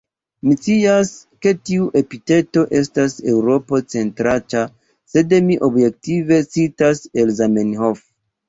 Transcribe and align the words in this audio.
Mi 0.45 0.55
scias, 0.59 1.09
ke 1.45 1.51
tiu 1.69 1.89
epiteto 2.01 2.63
estas 2.79 3.17
eŭropo-centraĉa, 3.33 4.65
sed 5.13 5.39
mi 5.51 5.59
objektive 5.69 6.41
citas 6.57 7.05
el 7.23 7.35
Zamenhof. 7.43 8.07